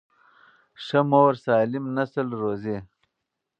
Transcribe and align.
ښه 0.83 0.99
مور 1.09 1.33
سالم 1.45 1.85
نسل 1.97 2.27
روزي. 2.41 2.77